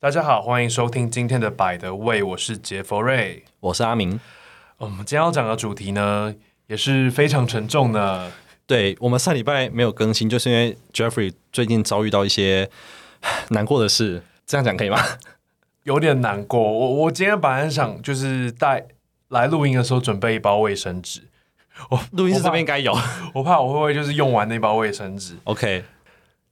[0.00, 4.20] 大家好，欢迎收听今天的《by the way》，我是杰佛瑞，我是阿明。
[4.76, 6.32] 我们今天要讲的主题呢，
[6.68, 8.30] 也是非常沉重的。
[8.64, 12.70] 对，我们上礼拜没有更新，就是因为 Jeffrey 最近遭遇到一些
[13.50, 15.00] 难过的事，这样讲可以吗？
[15.82, 16.60] 有点难过。
[16.62, 18.86] 我我今天本来想就是带
[19.30, 21.22] 来录音的时候准备一包卫生纸，
[21.90, 22.96] 我录音室这边应该有，
[23.34, 25.36] 我怕我会不会就是用完那包卫生纸。
[25.42, 25.82] OK，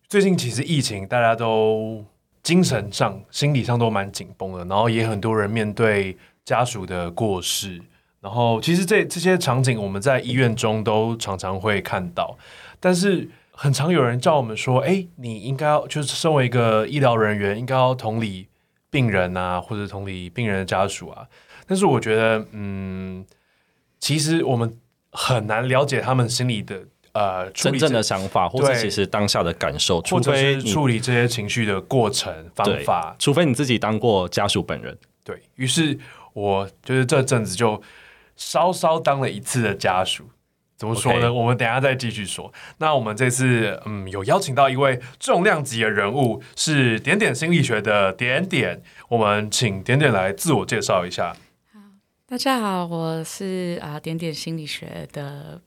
[0.09, 2.05] 最近其实疫情，大家都。
[2.47, 7.83] 精神上、心理上都蛮紧绷的，然后也很多人面对家属的过世，
[8.21, 12.39] 然后其实这这些场景我们在医院中都常常会看到，
[12.79, 18.47] 但是很常有人叫我们说：“哎，你应该要就是身为一个医疗人员，应该要同理
[18.91, 21.27] 病人啊，或者同理病人的家属啊。”
[21.67, 23.27] 但是我觉得，嗯，
[23.99, 24.79] 其实我们
[25.11, 26.85] 很难了解他们心里的。
[27.17, 34.95] 呃，真正的想法，或者其实当下的感受，除非处理这些情绪的过程方法，除非你自己当过家属本人。
[35.25, 35.99] 对，于是，
[36.35, 37.83] 我就是这阵子就
[38.37, 40.29] 稍稍当了一次的家属。
[40.77, 41.33] 怎么说呢？Okay.
[41.33, 42.53] 我们等一下再继续说。
[42.77, 48.83] 那我们这次，嗯，有邀请到一位重量级的人物，是点点心理学的点点。
[49.09, 51.35] 我们请点点来自我介绍一下。
[51.73, 51.81] 好，
[52.29, 55.63] 大家好，我是啊、呃、点点心理学的。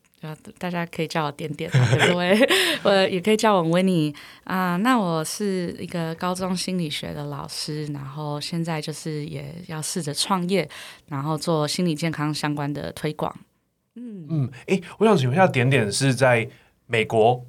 [0.58, 2.38] 大家可以叫我点点， 各位，
[2.84, 4.76] 我也可以叫我 Winnie 啊。
[4.78, 10.70] 那我是一个高中心理学的老师，然后现在就是也要试着创业，
[11.08, 13.34] 然后做心理健康相关的推广。
[13.96, 16.50] 嗯嗯，哎，我想请问一下，点点是在
[16.86, 17.46] 美国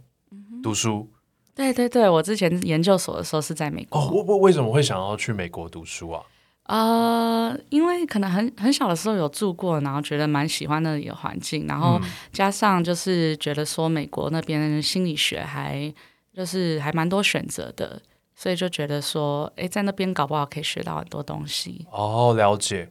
[0.63, 1.09] 读书？
[1.55, 4.01] 对对对，我之前研究所的时候是在美国。
[4.01, 6.23] 哦，为为为什么会想要去美国读书啊？
[6.71, 12.01] 呃，因为可能很很小的时候有住过，然后觉得蛮喜欢那里的环境，然后
[12.33, 15.93] 加上就是觉得说美国那边心理学还
[16.33, 18.01] 就是还蛮多选择的，
[18.37, 21.85] 所以就觉得说，哎，在那边搞不好可以学到很多东西。
[21.91, 22.89] 哦，了解。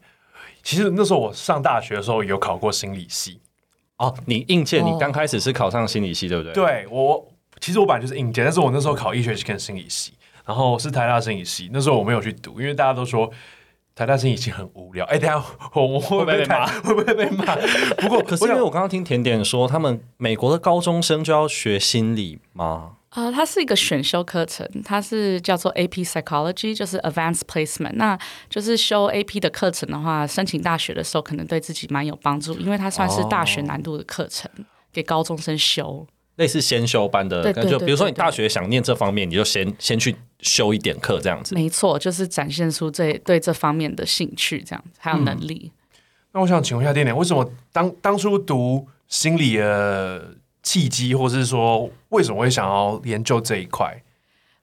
[0.61, 3.39] 其实那时候我上大学的时候有考过心理系。
[3.95, 6.51] 哦，你应届你刚开始是考上心理系，对不对？
[6.51, 7.25] 对，我
[7.62, 10.12] 其实我本来就是应届，但是我那时候考医学系跟心理系，
[10.45, 13.31] 然后是台大心理系，那时候我没有去读，因为大家都说。
[14.00, 15.44] 台大生已经很无聊，哎，等下
[15.74, 16.66] 我我会不会被骂？
[16.80, 17.54] 会不会被骂？
[17.98, 22.94] 不过 可是因为我刚刚听甜点说，他们美国的高中生就要学心理吗？
[23.10, 27.96] 呃，它是一个选修课程，它是叫做 AP Psychology，就是 Advanced Placement。
[27.96, 28.18] 那
[28.50, 36.08] 就是修 AP 的课程的话，申请大学的时候可能对自己蛮有帮助，因为它算是大学难度的课程，哦、给高中生修。
[36.39, 41.53] 类似先修班的，对对对对对，就比如说你大学想念这方面，你就先先去修一点课这样子。
[41.53, 45.72] 没错，就是展现出这对这方面的兴趣，这样子还有能力。
[45.72, 46.01] 嗯、
[46.31, 54.01] 那我想请问一下店点，为什么当当初读心理的契机，或是说为什么会想要研究这一块？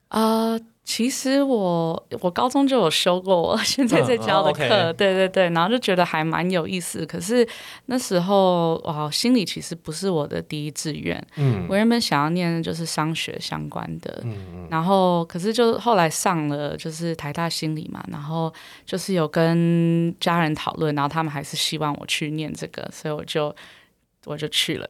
[0.09, 0.59] 啊、呃。
[0.87, 7.05] 其实我我高中就有修过我 现在在教的课，嗯哦 okay、对对对，然后就觉得还蛮有意思。
[7.05, 7.45] 可是
[7.87, 11.21] 那时候哇，心理其实不是我的第一志愿。
[11.35, 14.21] 嗯，我原本想要念的就是商学相关的。
[14.23, 18.51] 嗯，然后可是就后来上了就是台大心理嘛，然后
[18.85, 23.53] 就是有跟家人讨论，然后他们还是希望我去念这个，所以我就
[24.23, 24.87] 我就去了。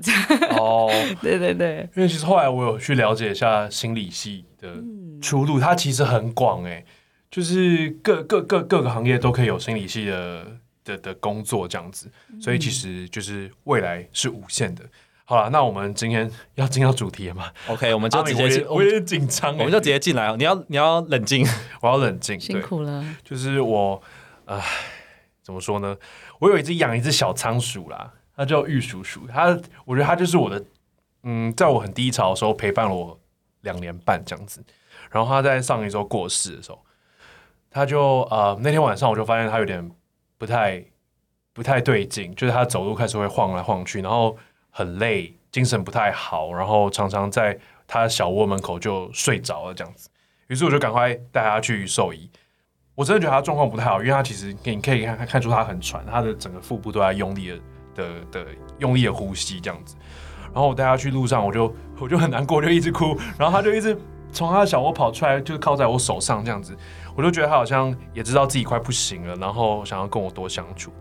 [0.60, 0.92] 哦，
[1.24, 4.76] 对对对，因为其实后来我有去了解一下心理系的。
[5.22, 6.86] 出路它其实很广诶，
[7.32, 10.46] 就是各各各各个行业都可以有心理系的
[10.84, 14.84] 的的工作这样子，所以其实就是未来是无限的。
[15.26, 20.34] 好了，那我们今天要进到主题了嘛？OK，我们就直接进，我有点紧张，我们就直接进来。
[20.38, 21.46] 你要你要冷静，
[21.82, 23.04] 我要冷静，辛苦了。
[23.26, 24.02] 就是我，
[24.46, 24.64] 唉，
[25.44, 25.98] 怎么说呢？
[26.40, 29.48] 我有一只养一只小仓鼠啦，它叫玉鼠鼠，它
[29.84, 30.64] 我觉得它就是我的，
[31.24, 33.20] 嗯，在我很低潮的时候陪伴了我
[33.68, 34.64] 两年半这样子。
[35.12, 36.80] 然后他在上一周过世的时候，
[37.70, 39.92] 他就呃那天晚上我就发现他有点
[40.38, 40.84] 不太
[41.54, 44.36] 不太对劲，就是他走路开始会晃来晃去，然后
[44.70, 50.10] 很累，精神不太好，然后常常在他小窝门口就睡着了这样子。
[50.48, 52.30] 于是我就赶快带他去兽医。
[52.96, 57.60] 我真的觉得他状况不太好，因为他其实你可以看看出他很喘，他的整个腹部都在用力的
[57.94, 58.48] 的的
[58.80, 59.96] 用力的呼吸这样子。
[60.58, 61.72] 然后我带他去路上，我就
[62.02, 63.96] 我就很难过， 就一直哭，然后他就一直。
[64.32, 66.76] 从他的小窝跑出来，就靠在我手上这样子，
[67.16, 70.92] 我就觉得他好像也知道自己快不行了，然后想要跟我多相处。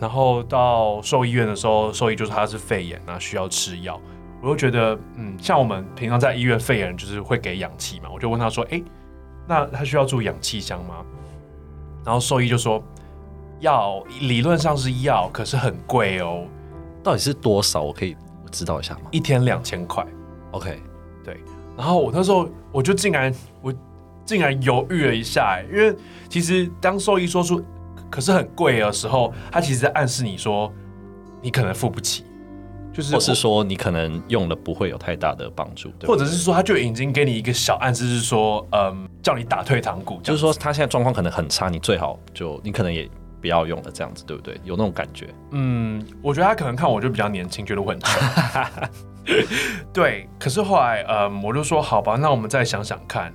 [0.00, 4.00] 然后到兽医院的时候，兽医就说他是肺炎啊，需要吃药。
[4.40, 8.82] 我就觉得，嗯，像我们平常在医院肺炎就是会给氧气嘛，我就问他说：“诶，
[9.46, 11.04] 那他需要住氧气箱吗？”
[12.06, 12.82] 然后兽医就说
[13.60, 16.44] ：“药理论上是药，可是很贵哦。”
[17.02, 17.82] 到底是多少？
[17.82, 18.16] 我可以
[18.50, 19.02] 知道一下吗？
[19.10, 20.06] 一天两千块。
[20.52, 20.80] OK
[21.24, 21.40] 对。
[21.76, 23.72] 然后我那时候我就竟然我
[24.24, 25.94] 竟然犹豫了一下，因为
[26.28, 27.62] 其实当兽医说出
[28.10, 30.72] 可是很贵的时候，他其实在暗示你说
[31.40, 32.24] 你可能付不起，
[32.92, 43.08] 就是或是说你可能用了不会有太大的帮助，对对，或者是说他就已经给你一个小暗示，是说嗯，叫你打退堂鼓，就是说他现在状况可能很差，你最好就你可能也
[43.42, 44.58] 不要用了，这样子对不对？
[44.64, 45.28] 有那种感觉？
[45.50, 48.70] 嗯，我觉得他可能看我就比较年轻，觉得我很差。
[49.92, 53.30] 对，可是后来嗯，我就说好吧，那我们再想想看。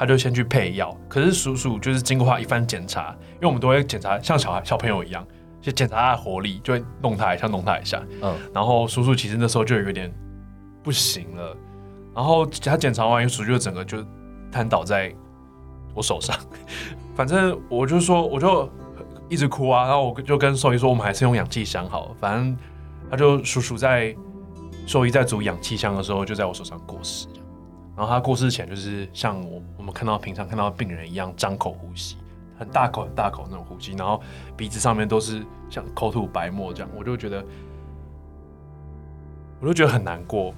[0.00, 5.26] 他就先去配药，可是叔叔就是经过他一番检查，因为我们都会检查像小孩小朋友一样，
[5.60, 8.00] 就检查他的活力，就会弄他一下，弄他一下。
[8.22, 10.08] 嗯，然后叔叔其实那时候就有点
[10.84, 11.56] 不行了，
[12.14, 13.98] 然后他检查完，叔叔就整个就
[14.52, 15.12] 瘫倒在
[15.96, 16.36] 我手上。
[17.16, 18.70] 反正我就说，我就
[19.28, 22.14] 一直哭啊，然后我就跟兽医说，我们还是用氧气箱好了。
[22.18, 22.56] 反正
[23.10, 24.14] 他就叔叔在
[24.86, 27.26] 兽医在组氧气箱的时候，就在我手上过世。
[27.96, 32.16] 然后他过世前就是像我我们看到平常看到病人一样张口呼吸，
[32.58, 34.22] 很大口很大口那种呼吸，然后
[34.56, 37.44] 鼻子上面都是像口吐白沫这样，我就觉得，
[39.60, 40.54] 我就觉得很难过。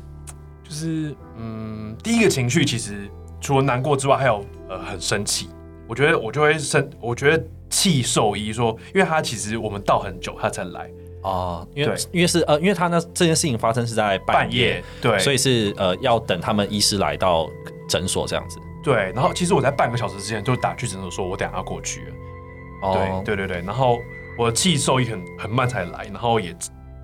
[0.63, 5.49] 就是嗯，第一个情绪其实除了难过之外，还有呃很生气。
[5.89, 10.91] 我觉得我就会生，我觉得气兽医说，因为他其实我们到很久他才来。
[11.23, 17.49] 哦，因为因为是呃，因为他呢这件事情发生是在半夜，对，所以是呃要等他们医师来到
[17.89, 18.59] 诊所这样子。
[18.83, 22.15] 对，然后其实我在半个小时之前就打去诊所，说我等下要过去了。
[22.83, 23.99] 哦，对对对对，然后
[24.39, 26.55] 我的气兽医很很慢才来，然后也。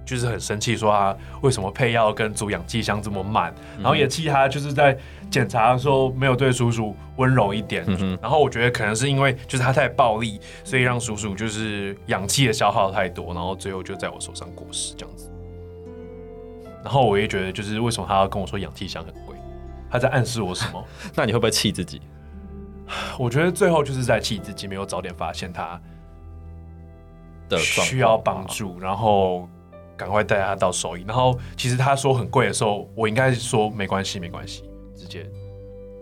[0.07, 4.97] 就是很生气，说他为什么配药跟组氧气箱这么慢，嗯、然后也气他就是在
[5.29, 7.85] 检查的时候没有对叔叔温柔一点。
[7.89, 15.29] 嗯、然后我觉得可能是因为就是他太暴力，所以让叔叔就是氧气的消耗太多，然后最后就在我手上过世这样子。
[16.85, 19.35] 然后我也觉得就是为什么他要跟我说氧气箱很贵，
[19.91, 20.83] 他在暗示我什么？
[21.17, 22.01] 那你会不会气自己？
[23.19, 25.81] 我觉得最后就是在气自己没有早点发现他
[27.49, 29.49] 的需要帮助，然后。
[29.97, 34.63] 赶快带他到兽医，然后其实他说很贵的时候，我应该是说没关系，没关系，
[34.95, 35.25] 直接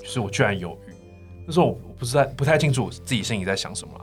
[0.01, 0.93] 就是我居然犹豫，
[1.47, 3.95] 那时候我不是在不太清楚自己心里在想什么，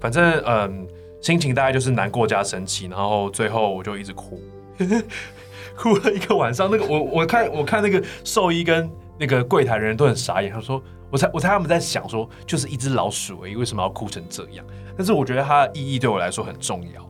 [0.00, 0.86] 反正嗯，
[1.20, 4.40] 心情大概就是难过加生气，然后最后我就一直哭，
[5.76, 6.68] 哭了一个晚上。
[6.70, 14.64] 那个我我看我看那个兽医跟那个柜台人都很傻眼，他说我猜我猜他们在想说就是一只老鼠而已，为什么要哭成这样？
[14.96, 17.09] 但是我觉得它的意义对我来说很重要。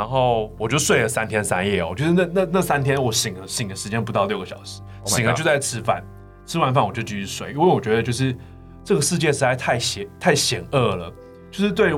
[0.00, 6.02] 然后我就睡了三天三夜哦，就是那那那三天我醒了醒的时间不到六个小时，oh、醒了就在吃饭，
[6.46, 8.34] 吃完饭我就继续睡，因为我觉得就是
[8.82, 11.12] 这个世界实在太险太险恶了，
[11.50, 11.92] 就是对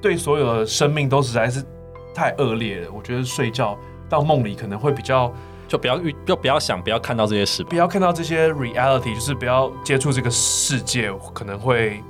[0.00, 1.62] 对所有的生命都实在是
[2.14, 2.90] 太恶劣了。
[2.90, 3.78] 我觉得睡觉
[4.08, 5.30] 到梦里可能会比较
[5.68, 12.02] 就不要遇就不要想不要看到这些事，不要看到这些 reality，就是不要接触这个世界，可能会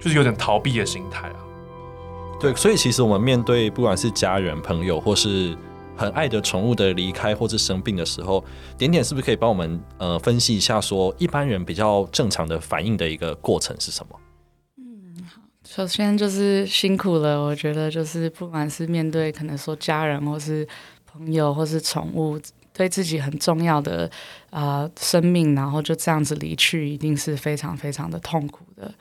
[0.00, 1.36] 就是有点逃避的心态啊。
[2.44, 5.56] 对，所以其实我们面对不管是家人、朋友，或是
[5.96, 8.44] 很爱的宠物的离开或是生病的时候，
[8.76, 14.20] 点点是不是可以帮我们呃分析一下，说一般人比较正常的反应的一个过程是什么？
[14.76, 20.68] 嗯，好，首先就是辛苦了，我觉得就是不管是面对可能说家人或是
[21.10, 22.38] 朋友或是宠物，
[22.74, 24.10] 对自己很重要的
[24.50, 28.92] 啊、生命，然后就这样子离去，一定是非常非常的痛苦的。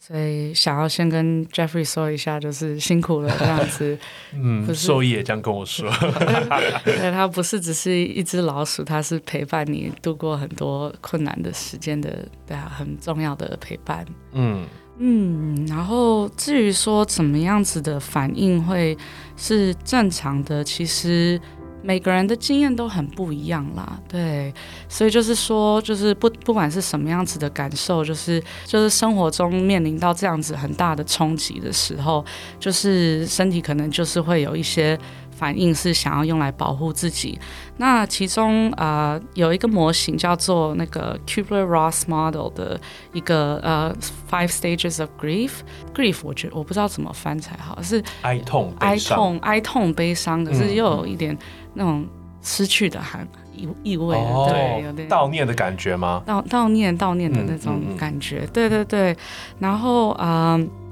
[0.00, 3.98] 所以想要先跟 Jeffrey 说一下，就是辛苦了这样子。
[4.32, 5.90] 嗯，兽医也这样跟我说。
[6.84, 14.06] 对，他不是只是一只老鼠，他是陪伴你度过很多困难的时间的，对啊，很重要的陪伴。
[14.32, 14.64] 嗯
[14.98, 18.96] 嗯，然后至于说怎么样子的反应会
[19.36, 21.38] 是正常的，其实。
[21.88, 24.52] 每个人的经验都很不一样啦，对，
[24.90, 32.22] 所以就是说，就是不不管是什么样子的感受，就是就是生活中面临到这样子很大的冲击的时候，
[32.60, 34.98] 就是身体可能就是会有一些。
[35.38, 37.38] 反应是想要用来保护自己。
[37.76, 42.80] 那其中呃有一个模型叫做那个 Kubler-Ross Model 的
[43.12, 43.94] 一个呃
[44.28, 45.52] Five Stages of Grief。
[45.94, 51.38] Grief 我觉得我不知道怎么翻才好，是哀痛、哀痛、哀痛、悲伤，可是又有一点
[51.74, 52.04] 那种
[52.42, 56.22] 失去的含意意味，哦、对，有点悼念的感觉吗？
[56.26, 59.16] 悼悼念悼念的那种感觉，嗯嗯嗯、对对对。
[59.60, 60.60] 然后嗯。
[60.62, 60.87] 呃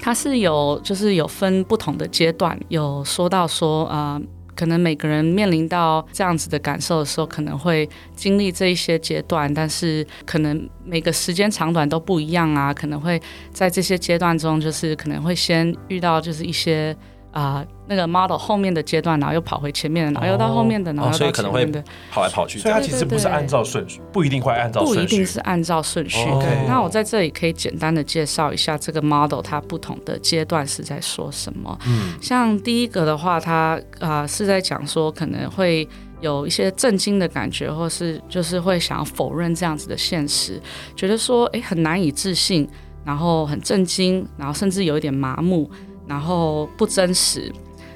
[0.00, 4.20] 它是有，就是有分不同的阶段，有说到说，啊，
[4.56, 13.20] 可能每个人面临到这样子的感受的时候，可能会经历这一些阶段，但是可能每个时间长短都不一样啊，可能会
[13.52, 16.96] 在这些阶段中，就是可能会先遇到就是一些
[17.32, 21.64] 啊、呃，那个 model 后面的阶段，然后又跑回前面的，然后又到后面的，然后所以可能会，
[22.10, 22.58] 跑来跑去。
[22.58, 26.24] 所以它其实不是按照顺序，不一定会按照顺序，不一定是按照顺序。
[26.40, 31.78] 对，那我在这里可以简单的介绍一下这个 model 它不同的阶段是在说什么。
[31.86, 35.88] 嗯，像第一个的话，它啊、呃、是在讲说可能会
[36.20, 40.60] 有一些震惊的感觉，或是就是会想要否认这样子的现实，
[40.96, 42.68] 觉得说哎很难以置信，
[43.04, 45.70] 然后很震惊，然后甚至有一点麻木。
[46.10, 47.52] 然后不真实，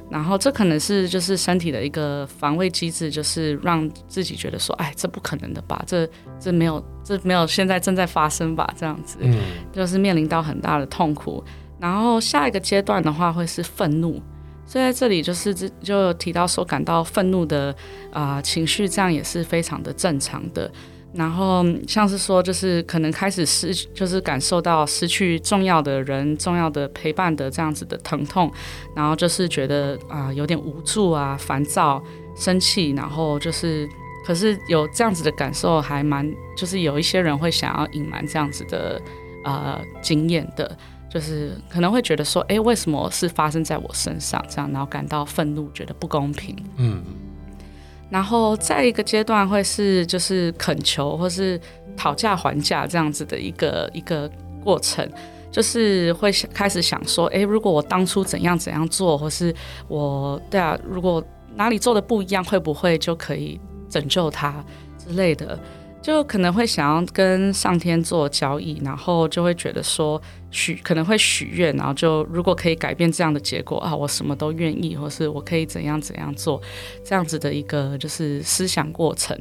[0.09, 5.83] 然后这可能是就是身体的一个防卫机制，就是让自己觉得说，哎，这不可能的吧？
[5.85, 8.73] 这这没有，这没有现在正在发生吧？
[8.79, 9.37] 这样子，嗯，
[9.73, 11.43] 就是面临到很大的痛苦。
[11.81, 14.23] 然后下一个阶段的话会是愤怒，
[14.65, 15.53] 所以在这里就是
[15.83, 17.75] 就提到说，感到愤怒的
[18.13, 20.71] 啊、呃、情绪，这样也是非常的正常的。
[21.15, 28.53] 然后像是说，就是可能开始失，就是感受到失去重要的人、重要的陪伴的这样子的疼痛，
[28.97, 32.03] 然后就是觉得啊、有点无助啊、烦躁、
[32.37, 33.89] 生气，然后就是
[34.27, 39.01] 可是有这样子的感受，还蛮就是有一些人会想要隐瞒这样子的
[39.45, 40.77] 呃经验的，
[41.09, 47.05] 就是可能会觉得说，哎，为什么是发生在我身上这样，然后感到愤怒，觉得不公平，嗯。
[48.11, 51.61] 然后再一个阶段会是就是恳求或是
[51.97, 54.31] 讨价还价这样子的一个一个
[54.63, 55.09] 过程，
[55.51, 59.55] 就是会想开始想说，诶，如果我当初怎样怎样做，或是
[59.89, 61.23] 我对啊，如果
[61.55, 64.65] 哪里做的不一样，会不会就可以拯救他
[64.99, 65.59] 之类的。
[66.03, 70.21] 就可能会想要跟上天做交易，然后就会觉得说
[70.55, 76.63] 许可能会许愿，然后就如果可以改变这样的结果啊，我什么都愿意，或是我可以怎样怎样做，
[77.05, 79.37] 这样子的一个就是思想过程。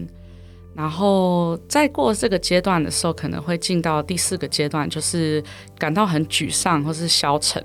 [0.75, 5.41] 然后再过这个阶段的时候，可能会进到第四个阶段，就是
[5.77, 7.63] 感到很沮丧或是消沉。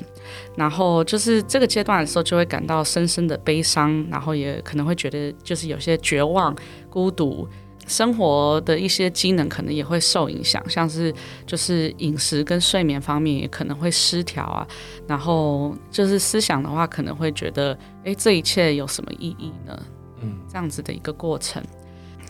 [0.54, 6.54] 然后就是这个阶段的时候，就会感到深深的悲伤，然后也可能会觉得就是有些绝望、
[6.90, 7.48] 孤独。
[7.88, 11.12] 生活的一些机能可能也会受影响，像是
[11.46, 14.66] 就是饮食跟睡眠方面也可能会失调啊。
[15.06, 19.76] 然后就是思想的话，可能会觉得，诶，这一切有什么意义呢？
[20.20, 21.62] 嗯，这样子的一个过程，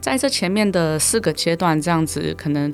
[0.01, 2.73] 在这前面的四个阶段，这样子可能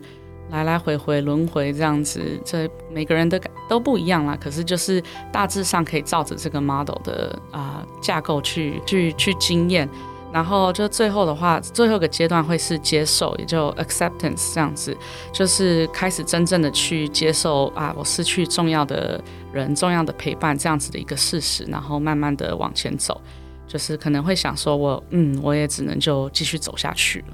[0.50, 4.36] 来来回回轮回这样子，这每个人的感都不一样啦。
[4.38, 9.88] 可是就是大致上可以照着这个 model 的啊、呃、架构去去去经验。
[10.34, 14.96] 然后就最后的话，最后一个阶段会是接受，也就 acceptance 这样子，
[15.32, 19.22] 就是开始真正的去接受啊，我失去重要的
[19.52, 23.20] 人、重要的陪伴这样子的一个事实，然后慢慢的往前走，
[23.68, 27.26] 就是可能会想说我，我嗯，我也只能就继续走下去了。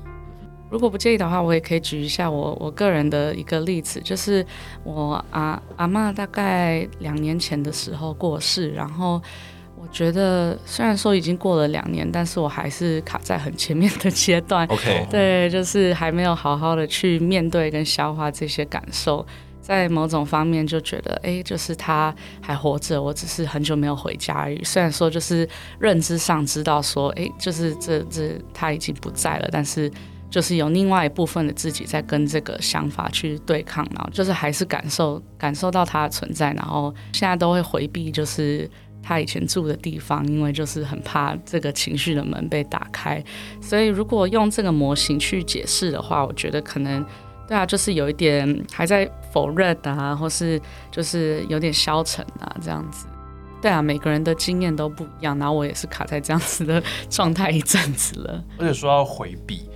[0.68, 4.44] 如果不介意的话，我也可以举一下我我个人的一个例子，就是
[4.84, 9.22] 我阿阿嬷大概两年前的时候过世，然后。
[9.82, 14.66] 我觉得虽然说已经过了两年，但是我还是卡在很前面的阶段。
[14.68, 19.26] OK，对，就是还没有好好的去面对跟消化这些感受，
[19.62, 24.62] 在某种方面就觉得，哎，就是他还活着，我只是很久没有回家而已。
[24.62, 29.90] 虽然说就是认知上知道说，哎，就是这这他已经不在了，但是
[30.28, 38.70] 就是有另外一部分的自己在跟这个想法去对抗，然后就是还是感受感受到他的存在，然后现在都会回避，就是。
[39.02, 43.22] 他以前住的地方，因为就是很怕这个情绪的门被打开，
[43.60, 47.04] 所以如果用这个模型去解释的话，我觉得可能
[47.48, 53.06] 对啊，就是有一点还在否认啊，或是就是有点消沉啊，这样子。
[53.60, 58.44] 对啊，每个人的经验都不一样，然后我也是卡在这样子的状态一阵子了。
[58.58, 59.68] 而且说要回避，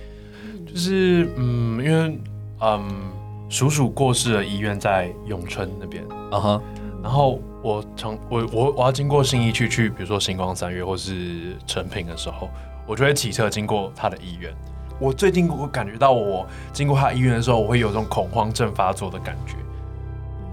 [0.65, 2.19] 就是嗯，因为
[2.61, 3.11] 嗯，
[3.49, 6.61] 叔叔过世的医院在永春那边，啊哈，
[7.03, 7.41] 然后。
[7.65, 12.47] 我从我我我要经过新义区去，比如说星光三月或是诚品的时候，
[12.85, 14.53] 我就会骑车经过他的医院。
[14.99, 19.55] 我最近我感觉到我经过他医院的时候，我会有种恐慌症发作的感觉。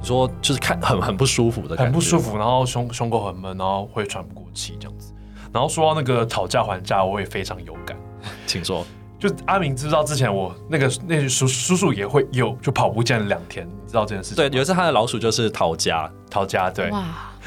[0.00, 5.12] 你说就是看很很不舒服的感觉，很不舒服，然后胸胸口很闷，然后会喘不过气这样子。
[5.52, 7.94] 然后说到那个讨价还价，我也非常有感。
[8.46, 8.86] 请说。
[9.22, 14.36] 就阿明知道之前我那个那个叔叔叔也会有就跑步见了两天，你知道这件事情？
[14.36, 16.90] 对，有一次他的老鼠就是逃家，逃家对。
[16.90, 17.04] 哇！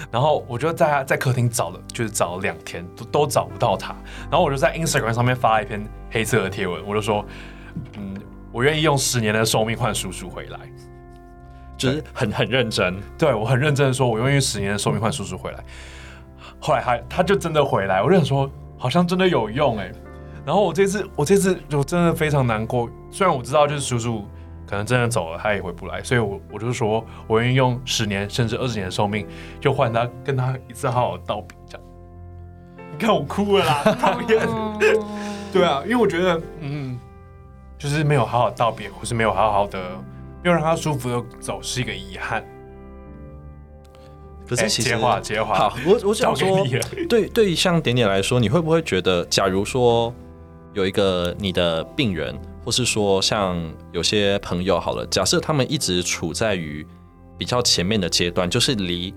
[0.10, 3.94] 然后我就在在客厅找了，就是找了两天都都找不到他。
[4.32, 7.25] 然后我就在 Instagram 上面发了一篇黑色的贴文，我就说，
[7.98, 8.15] 嗯，
[8.53, 10.58] 我愿意用十年的寿命换叔叔回来，
[11.77, 12.96] 就是很很认真。
[13.17, 15.62] 对，我很认真的说，我愿意用十年的寿命换叔叔回来。
[16.58, 19.96] 后来他他就真的回来，我就想说，好像真的有用哎、欸。
[20.46, 22.90] 然后我这次，我这次就真的非常难过。
[23.10, 24.24] 虽然我知道，就是叔叔
[24.68, 29.28] 可能真的走了，他也回不来，所以我我就说，我愿意用十年甚至二十年的寿命，
[29.60, 31.88] 就换他跟他一次好好道别，这样。
[32.92, 34.48] 你看我哭了啦， 讨厌。
[35.52, 37.00] 对啊，因为我觉得，嗯，
[37.78, 39.80] 就是没有好好道别，或是没有好好的，
[40.44, 42.44] 没有让他舒服的走，是一个遗憾。
[44.48, 46.64] 可是其实，接话接话，好，我我想说，
[47.10, 50.14] 对对于像点点来说，你会不会觉得，假如说
[50.75, 53.58] 有一个你的病人，或是说像
[53.94, 56.86] 有些朋友，好了，假设他们一直处在于
[57.38, 59.13] 比较前面的阶段，就是离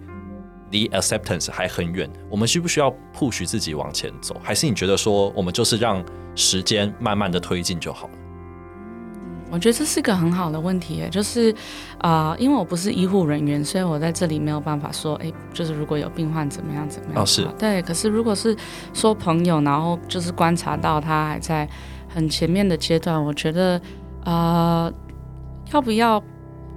[0.71, 4.41] 离 acceptance 还很远，我们需不需要 push 自己往前走？
[4.41, 6.05] 还是你觉得说，我们就是让
[6.37, 8.09] 时间慢慢的推进就好？
[9.51, 11.51] 我觉得这是一个很好的问题，就是，
[11.99, 17.23] 啊、呃，因为我不是医护人员，所以我在这里没有办法说，哎，就是如果有病患怎么样怎么样。
[17.23, 17.47] 哦，是。
[17.59, 18.55] 对，可是如果是
[18.93, 21.69] 说朋友，然后就是观察到他还在
[22.09, 23.81] 很前面的阶段，我觉得，
[24.25, 24.93] 呃，
[25.73, 26.23] 要不要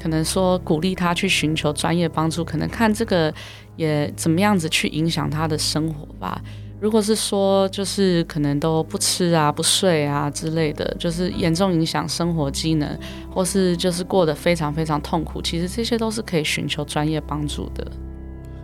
[0.02, 3.34] 可能说鼓励他去寻求专业帮助，可能看这个
[3.76, 6.42] 也怎么样子去影响他的生活吧。
[6.82, 17.86] 如果是说，就是可能都不吃啊、不睡啊之类的，就是严重影响生活机能，或是就是过得非常非常痛苦，其实这些都是可以寻求专业帮助的。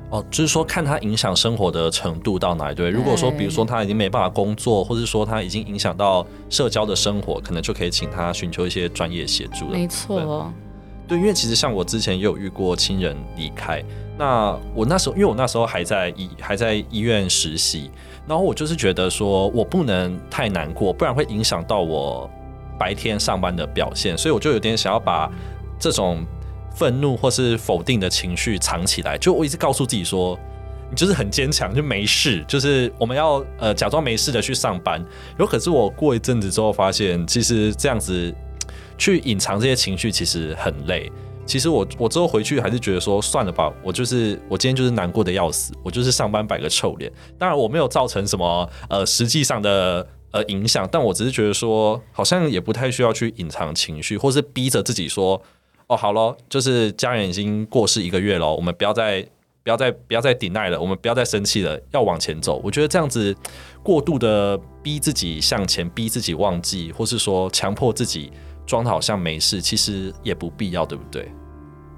[0.10, 2.90] 哦，就是说看他影响生活的程度到哪里，对。
[2.90, 9.74] 如果说，比如说他已经没办法工作，或者说他已经影响到社交的生活，可能就可以请他寻求一些专业协助了。
[9.74, 10.52] 没错。
[11.08, 13.84] 对，因为其实像我之前也有遇过亲人离开。
[14.18, 17.92] 那我那时候，因为我那时候还在医还在医院实习，
[18.28, 22.30] 然后我就是觉得说我不能太难过，不然会影响到我
[22.80, 25.32] 白天上班的表现，所以我就有点想要把
[25.80, 26.26] 这种
[26.74, 30.38] 愤怒或是否定的情绪藏起来，就我一直告诉自己说，
[30.90, 35.00] 你就是很坚强，就没事，就是我们要呃假装没事的去上班。
[35.38, 38.34] 然后可是我过一阵子之后发现，其实这样子
[38.98, 41.12] 去隐藏这些情绪其实很累。
[41.48, 47.10] 其实我我之后回去还是觉得说算了吧，我就是我今天就是难过的要死，我就是上班摆个臭脸。
[47.40, 55.42] 当然我没有造成什么呃实际上的呃影响，但我只是觉得说好像也不太需要去隐藏情绪，或是逼着自己说
[55.88, 59.26] 哦好咯，就是家人已经过世一个月了，我们不要再
[59.64, 62.62] 不要再不要再抵赖了，我们不要再生气了，要往前走。
[62.64, 63.34] 我觉得这样子
[63.82, 68.32] 过度的逼自己向前，逼自己忘记，或是说强迫自己。
[68.68, 71.32] 装的好像没事，其实也不必要，对不对？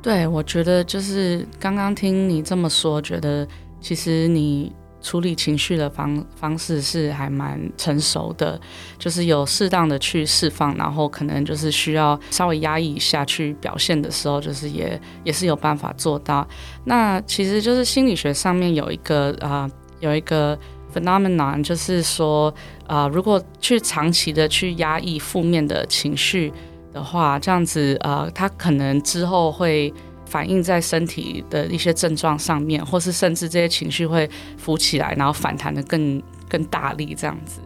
[0.01, 3.45] 对，我觉得就是刚刚听你这么说，觉得
[3.81, 8.57] 其实你处理情绪的方方式是还蛮成熟的，
[8.97, 16.47] 就是有适当的去释放，然后可能就是需要稍微压抑一下去表现的时候，就是也也是有办法做到。
[16.85, 20.57] 那其实就是心理学上面有一个啊、有一个。
[20.93, 22.53] Phenomenon 就是说，
[22.87, 26.51] 啊、呃，如果去长期的去压抑负面的情绪
[26.93, 29.93] 的话，这样子，呃，它可能之后会
[30.25, 36.21] 反映在身体的一些症状上面，或是甚至这些情绪会浮起来，然后反弹的更。
[36.49, 37.61] 更大力这样子，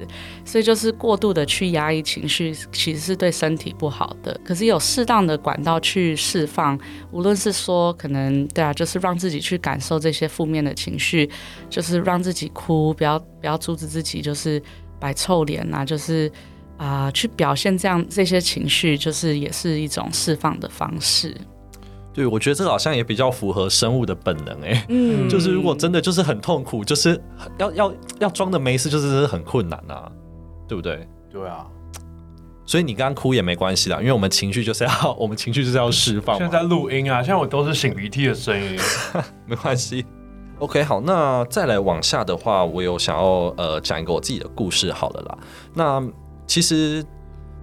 [0.45, 4.39] 所以就是过度的去压抑情绪，其实是对身体不好的。
[4.43, 6.77] 可是有适当的管道去释放，
[7.11, 11.29] 无论是说可能对啊，就是让自己去感受这些负面的情绪，
[11.69, 14.61] 就是让自己哭，不要不要阻止自己，就是
[14.99, 16.31] 摆臭脸啊，就是
[16.75, 21.33] 啊、去表现这样这些情绪，就是也是一种释放的方式。
[22.13, 27.19] 对，我觉得这个好像也比较符合生物的本能哎，嗯，就是如果真的就是很痛苦，就是
[27.57, 30.11] 要要要装的没事，就是很困难啊，
[30.67, 31.07] 对不对？
[31.31, 31.65] 对啊，
[32.65, 36.37] 所以你刚刚哭也没关系啦，因为我们情绪就是要 我们情绪就是要释放。
[36.37, 38.77] 现在在录音啊，现在我都是擤鼻涕的声音，
[39.47, 40.05] 没关系。
[40.59, 45.37] OK，好，那再来往下的话，我有想要呃讲一个我自己的故事好了啦。
[45.73, 46.01] 那
[46.45, 47.03] 其实，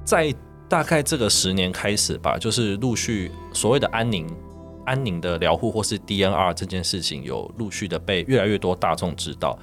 [0.04, 0.34] 在
[0.70, 4.24] 大概这个十年开始吧，就是陆续所谓的安宁、
[4.87, 9.59] 安宁的疗护或是 DNR 这件事情，有陆续的被越来越多大众知道。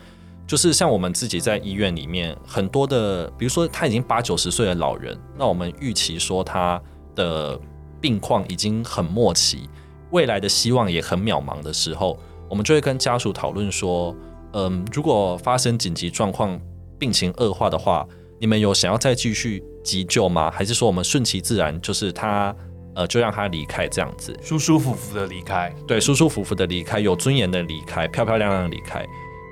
[0.46, 6.82] 就是像我们自己在医院里面，很多的，比如说他已经八九十岁的老人，那我们预期说他
[7.15, 7.58] 的
[8.02, 9.70] 病况已经很末期，
[10.12, 14.13] 未来的希望也很渺茫的时候，我们就会跟家属讨论说，
[14.52, 16.60] 嗯，如果发生紧急状况、
[17.00, 18.06] 病情恶化的话，
[18.39, 20.52] 你们有想要再继续急救吗？
[20.52, 22.56] 还是说我们顺其自然，就是他
[22.95, 25.73] 呃，就让他离开这样子，舒舒服服的离开？
[25.88, 29.06] 对，舒舒服服的离开，有尊严的离开，漂漂亮亮的离开。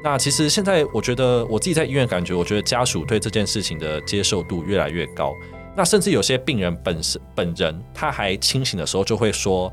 [0.04, 5.34] 那其实现在我觉得我自己在医院感觉，我觉得家属对这件事情的接受度越来越高。
[5.76, 9.72] 那甚至有些病人本身本人他还清醒的时候，就会说，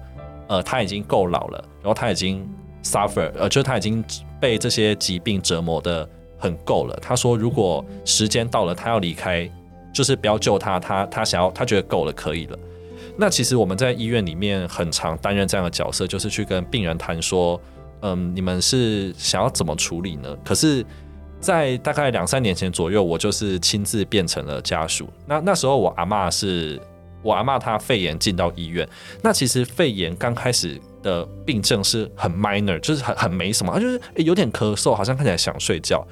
[0.48, 2.48] 呃，他已经够老了，然后他已经
[2.82, 4.02] suffer，呃，就是他已经
[4.40, 6.08] 被这些疾病折磨的。
[6.42, 6.98] 很够了。
[7.00, 9.48] 他说，如果时间到了，他要离开，
[9.94, 10.80] 就是不要救他。
[10.80, 12.58] 他他想要，他觉得够了，可以了。
[13.16, 17.60] 那其实我们在医院里面很常担任这样的角色，就是去跟病人谈说，
[18.00, 20.36] 嗯，你们是想要怎么处理呢？
[20.44, 20.84] 可是
[21.38, 25.08] 在大概两三年前左右，我就是亲自变成了家属。
[25.26, 26.80] 那那时候我阿嬷是，
[27.22, 28.88] 我阿嬷她肺炎进到医院。
[29.22, 36.02] 那其实肺炎刚开始的病症是很 minor，就是很很没什么，就是有点咳嗽，好像看起来想睡觉。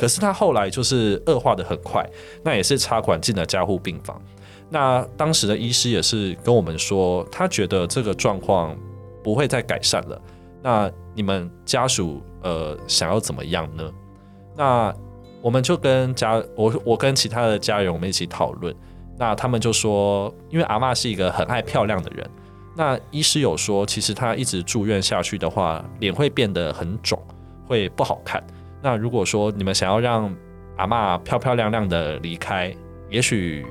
[0.00, 2.08] 可是他后来就是恶化的很快，
[2.42, 4.18] 那也是插管进了加护病房。
[4.70, 8.74] 那当时的医师也是跟我们说，他觉得这个状况
[9.22, 10.18] 不会再改善了。
[10.62, 13.92] 那你们家属呃想要怎么样呢？
[14.56, 14.94] 那
[15.42, 18.74] 我们就跟家我我跟其他的家人我们一起讨论，
[19.18, 22.30] 那他们就说，因为阿嬷是一个很爱漂亮的人，
[22.74, 27.20] 那医师有说，其实他一直住院下去的话，脸会变得很肿，
[27.66, 28.42] 会不好看。
[28.82, 30.34] 那如果说你们想要让
[30.76, 32.74] 阿嬷漂漂亮亮的离开，
[33.08, 33.66] 也许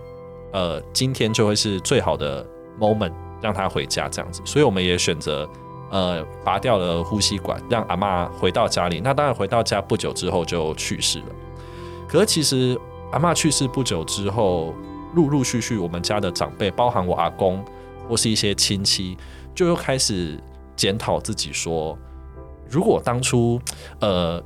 [0.53, 2.45] 呃今天就会是最好的
[2.79, 4.41] moment，让她回家这样子。
[4.45, 5.49] 所以我们也选择。
[5.91, 9.01] 呃，拔掉了呼吸管，让阿嬷回到家里。
[9.03, 11.25] 那当然，回到家不久之后就去世了。
[12.07, 12.79] 可是，其实
[13.11, 14.71] 阿嬷去世不久之后，
[15.15, 17.65] 陆陆续续，我们家的长辈，包含我阿公
[18.07, 19.17] 或是一些亲戚，
[19.55, 20.39] 就又开始
[20.75, 21.97] 检讨自己，说：
[22.69, 23.59] 如果当初
[23.99, 24.39] 呃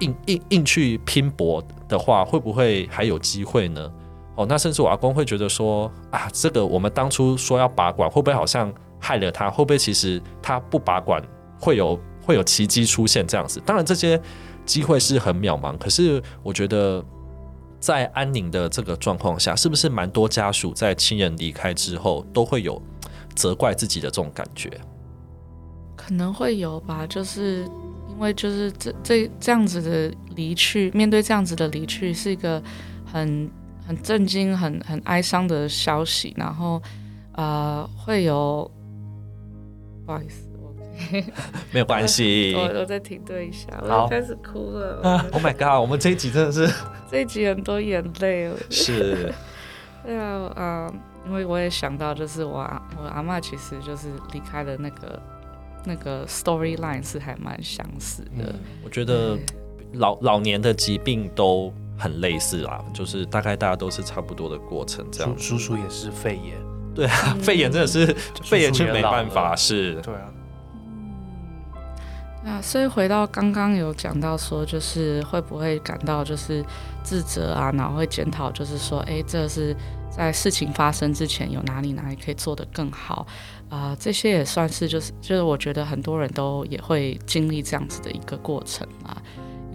[0.00, 3.90] 硬硬硬去拼搏的话，会不会还有机会呢？
[4.34, 8.72] 哦，那甚至我阿公会觉得说：啊，这个我们当初说要拔管，会不会好像？
[9.02, 11.26] 害了他，会不会其实他不拔管
[11.58, 13.58] 会有会有奇迹出现这样子？
[13.64, 14.20] 当然这些
[14.66, 17.02] 机会是很渺茫，可是我觉得
[17.78, 22.78] 在安宁的这个状况下，是不是蛮多家属在亲人离开之后都会有
[23.34, 24.70] 责怪自己的这种感觉？
[25.96, 27.66] 可能会有吧，就是
[28.20, 32.62] 为就是这这这样子的离去，面对这样子的离去是一个
[33.04, 33.50] 很
[33.86, 36.80] 很震惊、很很哀伤的消息，然后
[37.34, 38.70] 呃会有。
[40.06, 40.74] 不好意思，我
[41.70, 45.00] 没有关系，我我再停顿一下，我要开始哭了。
[45.30, 46.68] Oh my god，我们这一集真的是
[47.08, 48.50] 这一集很多眼泪。
[48.70, 49.32] 是，
[50.04, 50.92] 对啊，呃，
[51.26, 52.58] 因为我也想到，就是我
[52.98, 55.22] 我阿嬷其实就是离开了那个
[55.84, 58.44] 那个 storyline 是还蛮相似的。
[58.44, 59.38] 嗯，我觉得
[59.94, 65.38] 老老年的疾病都很类似啦，就是大概大家都是差不多的过程这样。
[65.38, 66.56] 叔叔也是肺炎。
[66.94, 68.06] 对啊，肺炎真的是
[68.42, 69.54] 肺炎，却没办法。
[69.54, 70.32] 是，对啊。
[72.42, 76.64] 那所以回到刚刚有讲到说，就是会不会感到就是
[77.02, 79.76] 自责啊，然后会检讨，就是说，哎，这是
[80.10, 83.26] 在事情发生之前有哪里哪里可以做得更好
[83.68, 83.94] 啊？
[84.00, 89.22] 这些也算是就是就是我觉得很多人都也会经历这样子的一个过程啊。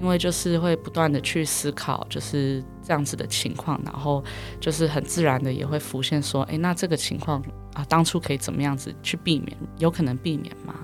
[0.01, 4.21] 因为就是会不断的去思考，就是这样子的情况，然后
[4.59, 7.41] 就是很自然的也会浮现说，哎，那这个情况
[7.73, 9.57] 啊，当初可以怎么样子去避免？
[9.77, 10.75] 有可能避免吗？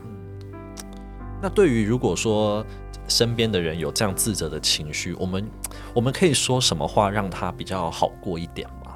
[1.42, 2.66] 那对于如果说
[3.08, 5.50] 身边的人有这样自责的情绪，我们
[5.94, 8.96] 我们可以说什么话让他比较好过一点吗？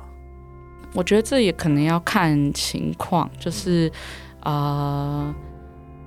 [0.93, 3.91] 我觉得这也可能要看情况，就是
[4.41, 5.35] 啊、呃，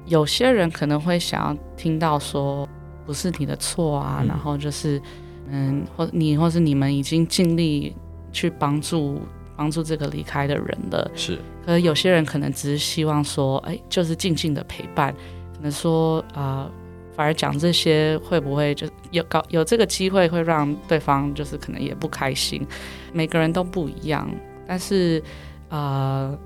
[0.07, 2.69] 有些人可能会想要听到说。
[3.07, 5.01] 不是你的错啊，然后就是，
[5.49, 7.97] 嗯，或你或是你们已经尽力
[8.31, 9.19] 去帮助
[9.57, 11.39] 帮助这个离开的人了，是。
[11.65, 15.15] 可是有些人可能只是希望说，哎，就是静静的陪伴，
[15.59, 16.71] 可能说啊、呃，
[17.15, 22.67] 反而讲这些会不会就有搞有这个机会会让对方就是可能也不开心。
[23.13, 24.27] 每个人都不一样，
[24.67, 25.23] 但是
[25.69, 26.31] 啊。
[26.31, 26.39] 呃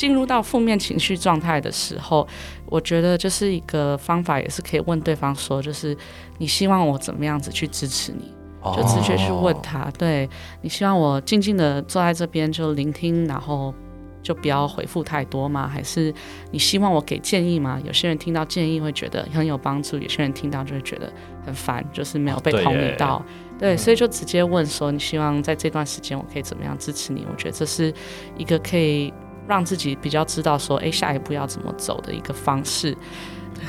[0.00, 2.26] 进入到负面情绪状态的时候，
[2.64, 5.94] 我觉得就是一个方法，也是可以问对方说，就是
[6.38, 8.32] 你希望我怎么样子去支持你，
[8.74, 10.26] 就直接去问他，哦、对，
[10.62, 13.74] 你希望我静静的坐在这边就聆听，然后
[14.22, 15.68] 就不要回复太多吗？
[15.68, 16.12] 还是
[16.50, 17.80] 你希望我给建议吗？
[17.84, 21.12] 有些人听到建议会觉得很有帮助，有些人听到就会觉得
[21.44, 23.22] 很烦，就是没有被同理到，哦、
[23.58, 27.26] 对，对，所以就直接问说，你希望在这段时间我可以怎么样支持你？
[27.30, 27.92] 我觉得这是
[28.36, 29.12] 一个可以。
[29.48, 32.96] 让自己比较知道说，哎，下一步要怎么走的一个方式。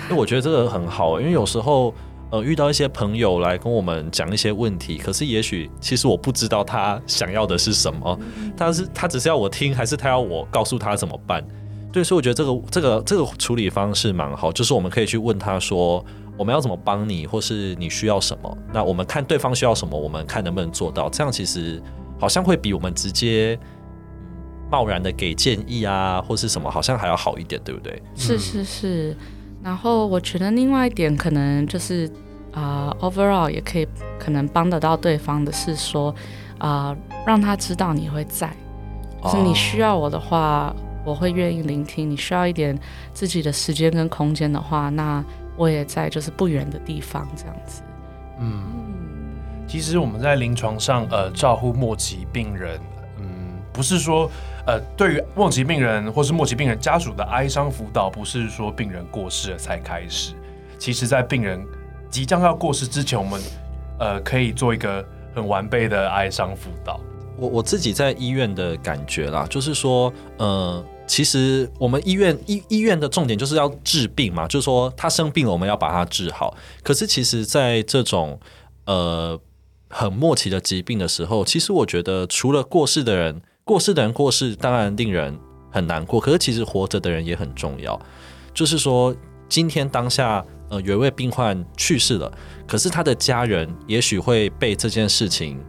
[0.08, 1.92] 那我觉得这个很好，因为有时候
[2.32, 8.20] 呃遇到一些朋友来跟我们讲一些问题，可是也许其实我不知道他想要的是什么，
[8.58, 11.46] 他是他只是要我听，还是他要我告诉他怎么办？
[11.92, 16.04] 对，所以我觉得这个这个这个处理方式蛮好，就是我们可以去问他说，
[16.38, 18.58] 我们要怎么帮你，或是你需要什么？
[18.74, 21.10] 那我们看对方需要什么，我们看能不能做到。
[21.10, 21.84] 这样其实
[22.20, 23.60] 好像会比我们直接。
[24.72, 28.02] 贸然的给建议啊，或是什么，好像还要好一点，对不对？
[28.16, 29.18] 是是是。
[29.64, 32.10] 然后我觉得另外一点可能就是
[32.54, 33.88] 啊、，overall 也可以
[34.20, 36.14] 可能帮得到对方的是说
[36.58, 36.96] 啊、
[37.26, 38.54] 让他知道你会在，
[39.24, 42.10] 就是你需要我的话，我会愿意聆听。
[42.10, 42.78] 你需要一点
[43.14, 45.24] 自己的时间跟空间的话，那
[45.56, 47.82] 我也在，就是不远的地方这样子。
[48.40, 48.64] 嗯，
[49.68, 52.80] 其实我们在临床上，呃，照顾末期病人，
[53.18, 53.26] 嗯，
[53.72, 54.30] 不是说，
[54.66, 60.34] 呃，对于末期病人或是末期病人家属的哀伤辅导，不是说病人过世了才开始。
[60.78, 61.66] 其实，在病人
[62.10, 63.42] 即将要过世之前，我们，
[64.00, 67.00] 呃，可以做一个很完备的哀伤辅导。
[67.38, 70.84] 我我自己在医院的感觉啦，就是说，呃。
[71.08, 76.56] 其实我们医院医医院的重点就是要治病嘛，就是说他生病了，我们要把他治好。
[76.84, 78.40] 可是其实，在这种
[78.86, 79.38] 呃
[79.90, 85.38] 很末期的疾病的时候，其实我觉得除了过世的人，过世的人过世当然令人
[85.72, 88.00] 很难过，可是其实活着的人也很重要。
[88.54, 89.16] 就是说，
[89.48, 92.32] 今天当下呃有一位病患去世了，
[92.68, 95.60] 可是他的家人也许会被这件事情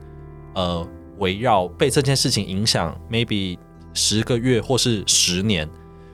[0.54, 0.86] 呃
[1.18, 3.58] 围绕，被这件事情影响，maybe。
[3.94, 5.68] 十个月或是十年，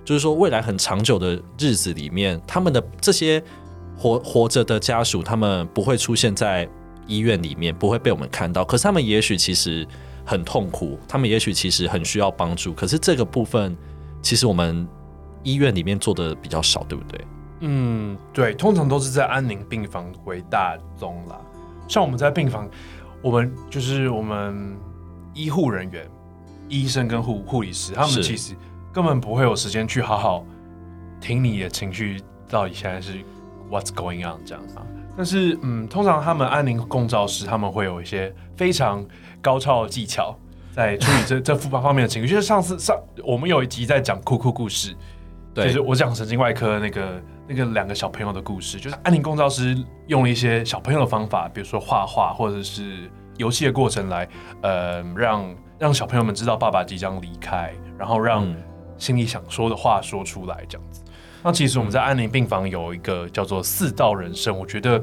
[0.05, 3.41] 就是说未来很长久的日子里面，他们的这些
[3.97, 6.69] 活活着的家属，他们不会出现在
[7.07, 8.64] 医院里面，不会被我们看到。
[8.64, 9.87] 可是他们也许其实
[10.29, 12.75] 很痛苦，他们也许其实很需要帮助。
[12.75, 13.75] 可是这个部分，
[14.21, 14.87] 其实我们
[15.43, 17.27] 医院里面做的比较少，对不对？
[17.61, 21.41] 嗯，对，通常都是在安宁病房为大宗啦。
[21.88, 22.69] 像我们在病房，
[23.23, 24.77] 我们就是我们
[25.33, 26.07] 医护人员。
[26.71, 28.55] 医生跟护护理师，他们其实
[28.93, 30.45] 根本不会有时间去好好
[31.19, 33.25] 听你的情绪到底现在是
[33.71, 34.77] What's going on 这样子。
[35.17, 39.03] 但是，嗯，通常他们安宁共照师，他们会有一些非常
[39.42, 40.37] 高超的技巧
[40.72, 42.29] 在处理这 这方方面的情绪。
[42.29, 44.96] 就是上次上我们有一集在讲哭哭故事，
[45.55, 54.29] 对，就是我讲神经外科那个那个两个小朋友的故事，就是安宁共照师用了一些小朋友的方法，比如说画画或者是游戏的过程来，
[54.62, 55.55] 呃，让。
[55.81, 58.53] 让小朋友们知道爸爸即将离开，然后让
[58.96, 61.05] 心里想说的话说出来，这样子。
[61.40, 65.01] 那其实我们在安宁病房有一个叫做四道人生，我觉得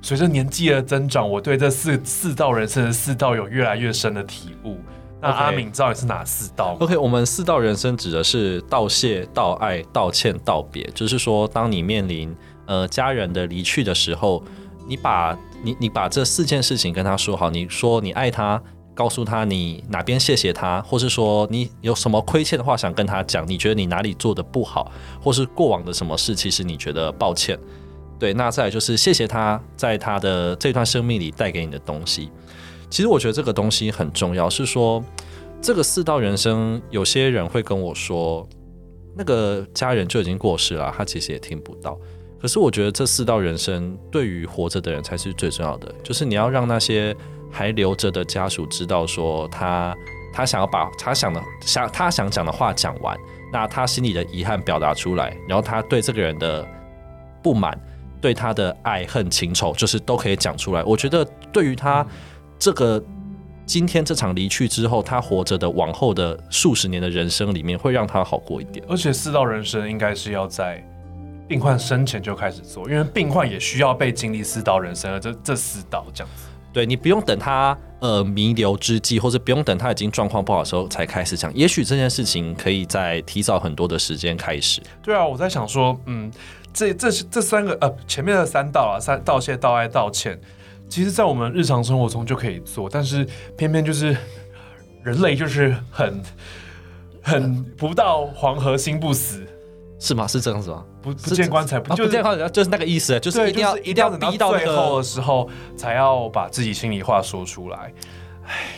[0.00, 4.78] 随着年纪的增长，我对这四四道人生的四道有越来越深的体悟。
[5.20, 10.82] 那阿敏知道是哪四道？OK，我们四道人生指的是道谢、道爱、道歉、道别。
[10.94, 12.34] 就是说，当你面临
[12.66, 14.42] 呃家人的离去的时候，
[14.86, 18.62] 你把你你把这四件事情跟他说好，你说你爱他。
[18.94, 24.90] 告诉他你哪边谢谢他，或是说你有什么亏欠的话想跟他讲，你觉得你哪里做的不好，
[25.22, 27.56] 或是过往的什么事，其实你觉得抱歉。
[28.18, 32.30] 对，那再来就是谢谢他在他的这段生命里带给你的东西。
[32.90, 35.04] 其实我觉得这个东西很重要，是说
[35.60, 38.48] 这个四道人生，有些人会跟我说，
[39.16, 41.98] 那个家人就已经过世了，他其实也听不到。
[42.40, 47.16] 可是我觉得这四道人生对于活着的人才是最重要的，就是你要让那些。
[47.50, 49.96] 还留着的家属知道说他
[50.34, 53.16] 他想要把他想的想他想讲的话讲完，
[53.50, 56.68] 那他心里的遗憾表达出来，然后他对这个人的
[57.42, 57.72] 不满、
[58.20, 60.82] 对他的爱恨情仇，就是都可以讲出来。
[60.84, 62.06] 我觉得对于他
[62.58, 63.02] 这个
[63.66, 68.84] 今天这场离去之后，他活着的往后的数十年的人生里面，会让他好过一点。
[68.88, 70.82] 而且四道人生应该是要在
[71.46, 76.44] 病患生前就开始做，因为病患也需要被经历四道人生的这这四道这样子。
[76.72, 81.52] 对，你不用等他呃弥留之际，或者不用等他已经状况不好的时候才开始讲。
[81.54, 84.82] 也许这件事情可以在提早很多的时间开始。
[85.02, 86.30] 对啊，我在想说，嗯，
[86.78, 90.40] 这这这三个呃前面的三道啊，三道谢、道爱、道歉，
[90.88, 94.16] 其实在我们日常生活中就可以做，但是偏偏就是
[95.02, 96.22] 人类就是很
[97.20, 99.44] 很不到黄河心不死。
[100.00, 100.28] 是吗？
[100.28, 100.84] 是这样子吗？
[101.02, 107.92] 不不见棺材不就、啊、不见棺材，就是那个意思，就是一定要、就是、一定要逼到最后的时候，才要把自己心里话说出来。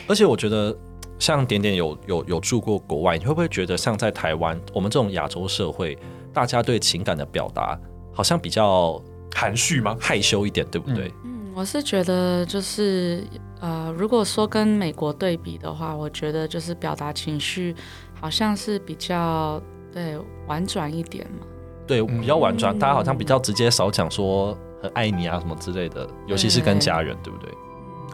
[0.08, 0.74] 而且我觉得，
[1.18, 5.98] 像点点有有有住过国外，你会不会觉得像在台湾，我们这种亚洲社会，
[6.32, 7.78] 大家对情感的表达
[8.12, 9.00] 好像比较
[9.34, 9.96] 含蓄吗？
[10.00, 11.12] 害羞一点，对不对？
[11.24, 13.24] 嗯，我是觉得就是
[13.60, 17.74] 呃，如果说跟美国对比的话，我觉得就是表达情绪
[18.20, 19.60] 好像是比较。
[19.92, 21.44] 对，婉转一点嘛。
[21.84, 27.52] 对，比较婉转，大家好像比较直接，少讲说很爱你啊什么之类的，尤其是跟家人，对不对？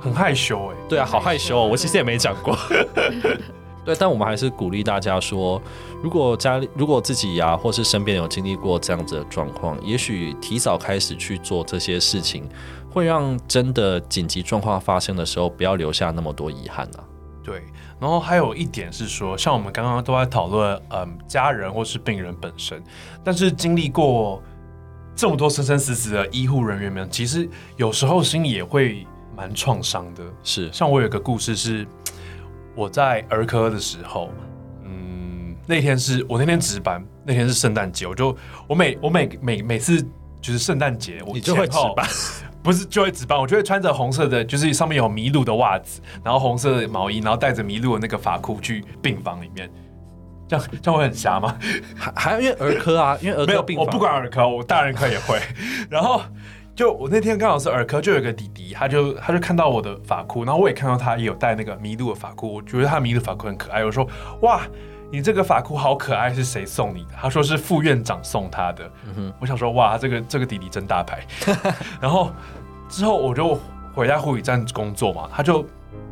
[0.00, 0.76] 很害羞哎。
[0.88, 2.56] 对啊，好害羞哦，我其实也没讲过。
[3.86, 5.62] 对，但我们还是鼓励大家说，
[6.02, 12.48] 如果家里如果自己呀、啊，或是身边有经历过这样子的状况，也许提早开始去做这些事情，
[12.90, 17.04] 会让真的紧急状况发生的时候，不要留下那么多遗憾啊。
[17.44, 17.62] 对。
[17.98, 22.82] 然后还有一点是说，像我们刚刚都在讨论，嗯，家人或是病人本身，
[23.24, 24.42] 但是经历过
[25.14, 30.22] 这么多生生死死的医护人员们，其实有时候心里也会蛮创伤的。
[30.42, 31.86] 是，像我有个故事是，
[32.76, 34.30] 我在儿科的时候，
[34.84, 38.36] 嗯，那天是我那天值班，那天是圣诞节，我就
[38.68, 40.00] 我每我每每每次
[40.40, 42.06] 就是圣诞节，我你就会值班。
[42.62, 49.70] 不是就会值班，我就会穿着红色的，就是上面有麋鹿的袜子，然后红色的毛衣，然后带着麋鹿的那个发箍去病房里面。
[50.48, 51.56] 这样这样会很瞎吗？
[51.96, 55.40] 还还因为儿科啊，因为儿科病房，我不管儿科，我大人科也会。
[55.88, 56.20] 然后
[56.76, 63.82] 就我那天刚好是耳科，就有一个弟弟，他就他就看到我的发箍，然后我也看到他也有戴那个麋鹿的发箍，我觉得他麋鹿发箍很可爱。
[63.82, 64.06] 我说
[64.42, 64.60] 哇，
[65.10, 67.12] 你这个发箍好可爱，是谁送你的？
[67.18, 68.90] 他说是副院长送他的。
[69.16, 71.26] 嗯，我想说哇，这个这个弟弟真大牌。
[71.98, 72.30] 然后
[72.90, 73.58] 之后我就
[73.94, 75.64] 回家护理站工作嘛，他就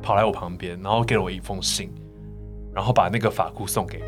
[0.02, 1.92] 跑来我旁边，然后给了我一封信，
[2.74, 4.04] 然后把那个发箍送给我。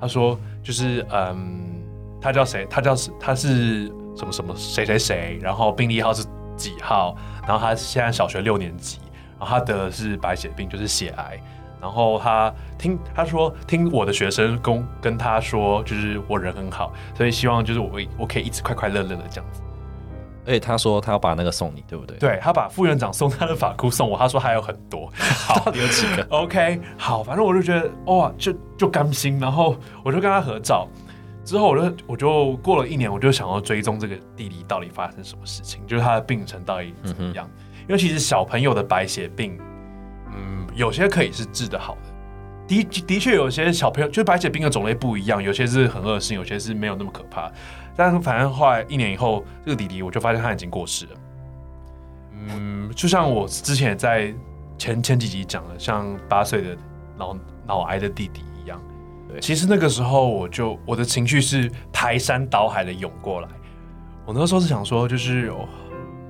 [0.00, 1.82] 他说：“就是嗯，
[2.18, 2.66] 他叫谁？
[2.70, 5.38] 他叫是他是什么什么谁谁谁？
[5.42, 6.24] 然后病历号是
[6.56, 7.16] 几号？
[7.46, 8.98] 然后他现在小学六年级，
[9.38, 11.40] 然后他得的是白血病，就是血癌。
[11.80, 19.60] 然后他听他说，听我的学生跟跟他说，就是我人很好，所以希望就是我我可以一直快快乐乐的这样子。”
[20.44, 22.16] 而且他说他要把那个送你，对不对？
[22.18, 30.88] 对，他把副院长送他的法箍送我，他说还有很多，好， 到底有几个？OK，好，反正我就觉得哇，就就甘心，然后我就跟他合照。
[31.44, 37.48] 之后我就我就过了一年，我就想要追踪这个弟弟到底发生什么事情，就是他的病程到底怎么样？
[37.54, 39.58] 嗯、因为其实小朋友的白血病，
[40.34, 42.12] 嗯，有些可以是治得好的。
[42.68, 47.50] 的的确有些小朋友，就是白血病的种类不一样，有些是很恶性，有些是没有那么可怕。
[47.96, 51.10] 但是反正后来一年以后，这个弟弟我就发现他已经过世了。
[52.32, 54.32] 嗯，就像我之前在
[54.78, 56.76] 前前几集讲的，像八岁的
[57.18, 58.42] 脑脑癌的弟弟。
[59.32, 63.48] 对，其实那个时候我就我的情绪是排山倒海的涌过来。
[64.26, 65.50] 我那时候是想说，就是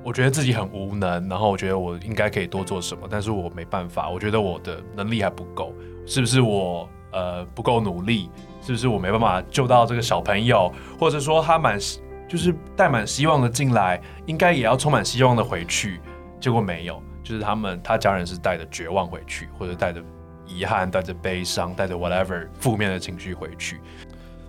[0.04, 4.08] 我觉得自己很无能，然后我觉得我应该可以多做什么，但是我没办法。
[4.08, 5.72] 我觉得我的能力还不够，
[6.06, 8.30] 是不是我呃不够努力？
[8.62, 11.76] 是不是我没办法救到这个小朋友，或者说他满
[12.28, 16.00] 就是带满希望的进来，应该也要充满希望的回去，
[16.40, 20.00] 结果没有，就是他们他家人是带着绝望回去，或者带着
[20.56, 23.80] 遗憾、带着悲伤、带着 whatever 负面的情绪回去，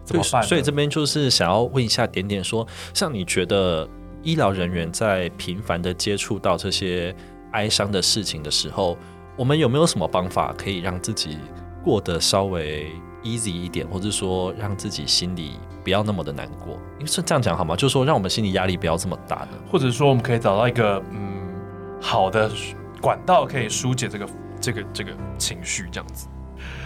[0.03, 0.43] 怎么办？
[0.43, 1.29] 所以这边就是。
[1.29, 3.87] 想要问一下点点说，像你觉得
[4.21, 7.15] 医疗人员在频繁的接触到这些
[7.53, 8.95] 哀伤的事情的时候，
[9.35, 11.39] 我们有没有什么方法可以让自己
[11.83, 12.91] 过得稍微
[13.23, 17.75] easy 一点，或者说让自己心里不要那么的难过，因为是这样讲好吗？
[17.75, 21.49] 就是说让我们心理压力不要这么大的，或者说我们可以找到一个嗯
[21.99, 22.51] 好的
[23.01, 24.27] 管道，可以疏解这个
[24.63, 26.27] 这个这个情绪，这样子。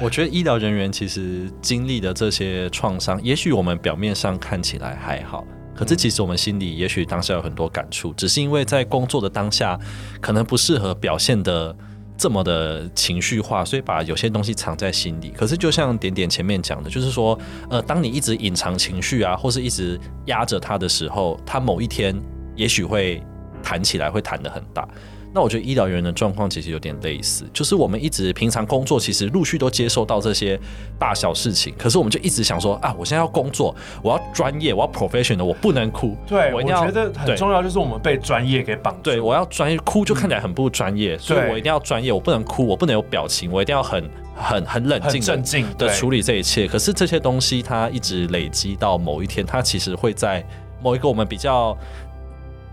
[0.02, 9.80] 我觉得医疗人员其实经历的这些创伤，也许我们表面上看起来还好，可是其实我们心里也许当下有很多感触，只是因为在工作的当下
[10.20, 11.76] 可能不适合表现的。
[12.20, 15.32] 这么的情绪化，所以把有些东西藏在心里。
[15.38, 17.38] 可是就像点点前面讲的，就是说，
[17.70, 22.20] 呃，当你一直隐藏情绪啊，或是一直压着它的时候，它某一天
[22.56, 23.22] 也许会
[23.62, 24.84] 弹起来，会弹得很大。
[25.34, 30.60] 那我觉得医疗人员的状况其实有点类似，就是我们一直平常工作，其实陆续都接受到这些
[30.98, 36.16] 大小事情，可是我们就一直想说啊，我现在要工作，我要专业，我要 professional，我不能哭。
[36.26, 39.02] 对，我一定要，我觉得很重要，就是我们被专业给绑住。
[39.04, 44.04] 对，我要专业，哭就看起来很不专业，嗯、所以我一定要专业，我不能哭，我不能有表情，我一定要很
[44.36, 46.68] 很很冷静、镇静的处理这一切。
[46.68, 50.44] 可是这些东西它一直累积到某一天，它其实会在
[50.82, 51.76] 某一个我们比较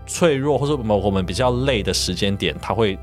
[0.05, 2.97] 脆弱或者某我们比较累的时间点，它会。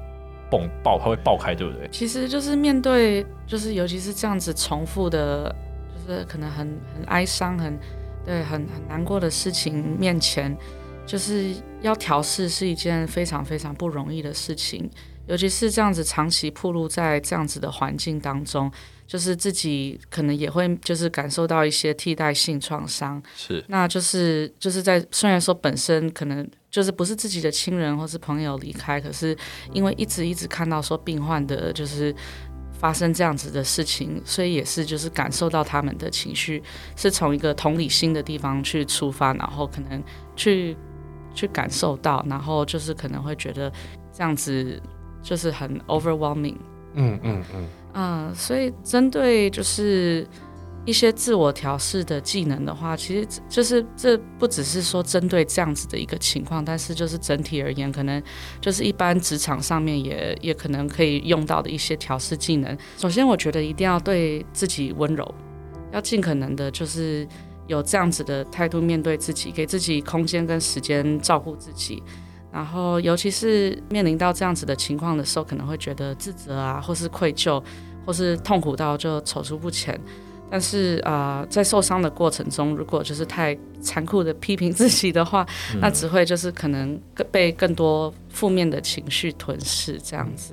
[0.50, 1.88] 蹦爆，它会爆开，对不对？
[1.90, 5.48] 其实就是面对，就是尤其是这样子重复的，
[5.88, 7.80] 就是可能很很哀伤、很
[8.22, 10.54] 对、很很难过的事情面前，
[11.06, 14.90] 就是要调试是一件非常非常不容易的事情。
[15.26, 18.70] 尤其是这样子长期暴露在这样子的环境当中，
[19.06, 23.22] 就是自己可能也会就是感受到一些替代性创伤。
[23.34, 26.46] 是，那就是就是在虽然说本身可能。
[26.72, 29.36] 就是不是自己的亲人或是朋友离开，可是
[29.72, 32.12] 因为一直一直看到说病患的，就是
[32.72, 36.62] 发生这样子的事情，所以也是就是感受到他们的情绪，
[36.96, 40.02] 是从一个同理心的地方去出发，然后可能
[40.34, 40.74] 去
[41.34, 43.70] 去感受到，然后就是可能会觉得
[44.10, 44.80] 这样子
[45.22, 46.56] 就是很 overwhelming。
[46.94, 47.68] 嗯嗯嗯。
[47.94, 50.26] 嗯，所以针对就是。
[50.84, 58.20] 一些自我调试的技能的话，其实就是这不只是说针对这样子的一个情况，但是就是整体而言，可能
[58.60, 62.76] 就是一般职场上面也也可能可以用到的一些调试技能。
[62.98, 65.34] 首先，我觉得一定要对自己温柔，
[65.92, 67.26] 要尽可能的就是
[67.68, 72.02] 有这样子的态度面对自己，给自己空间跟时间照顾自己。
[72.50, 77.62] 然后，尤其是面临到这样子的情况的时候，可能会觉得自责啊，或是愧疚，
[78.04, 79.98] 或是痛苦到就踌躇不前。
[80.52, 90.52] 但是啊、呃，在受伤的过程中，如果就是太残酷的批评自己的话，嗯、那只会就是可能更被更多负面的情绪吞噬这样子。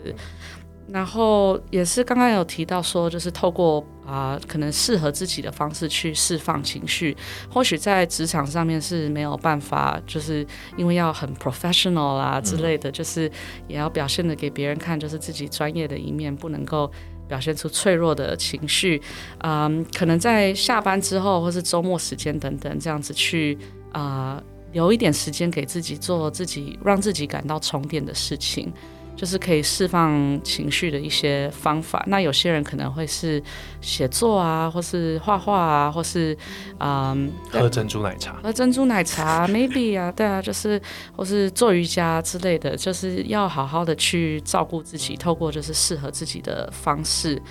[0.87, 7.15] 然后也是刚刚有提到说，就是透过啊、呃，可能适合自己的方式去释放情绪。
[7.51, 10.47] 或许在职场上面是没有办法，就是
[10.77, 13.29] 因为要很 professional 啊之类的，嗯、就是
[13.67, 16.89] 也要表现的给别人看，就是自己专业的一面，不能够
[17.29, 19.01] 表现出脆弱的情绪。
[19.43, 23.57] 嗯，可能在下班之后，或是周末时间等等，这样子去
[23.93, 28.73] 啊、留一点时间给自己做自己，让自己感到充电的事情。
[29.19, 32.01] 就是可以释放情绪的一些方法。
[32.07, 33.43] 那有些人可能会是
[33.81, 36.37] 写作啊，或是画画啊，或是
[36.77, 40.81] 嗯，喝珍珠奶茶，喝珍珠奶茶， maybe 啊，对啊，就是
[41.17, 47.41] 或是做瑜伽之类的，就是要好好的去照顾自己，透过就是适合自己的方式。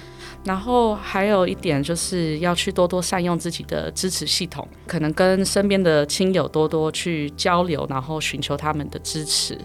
[0.45, 9.59] 然后还有一点就是要去多多善用自己的支持系统，可能跟身边的亲友多多去交流，然后寻求他们的支持。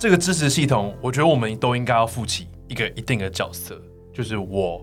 [0.00, 3.78] 这个支持系统，我觉得我们都应该要负起一个一定的角色，
[4.14, 4.82] 就是我、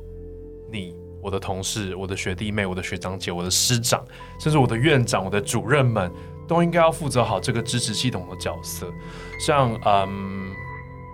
[0.72, 4.06] 你、我的同事、我的学弟妹、我的学长姐、我的师长，
[4.40, 6.12] 甚至我的院长、我的主任们，
[6.48, 8.94] 都应该要负责好这个支持系统的角色。
[9.40, 10.54] 像，嗯，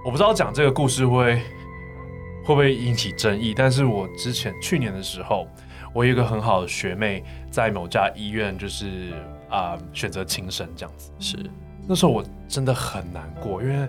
[0.04, 1.36] 我不知道讲这个故事会
[2.44, 5.48] 会不会引起争议，但是我之前去年的时候，
[5.96, 9.14] 我有一个很好的学妹在某家医院，就是
[9.50, 11.38] 啊、选择轻生这样子，是。
[11.88, 13.88] 那时候我真的很难过，因为